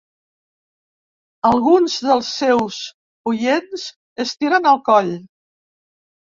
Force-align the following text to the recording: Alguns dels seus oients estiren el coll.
Alguns 1.49 1.97
dels 2.05 2.31
seus 2.37 2.79
oients 3.33 3.85
estiren 4.25 4.71
el 4.73 4.81
coll. 4.91 5.13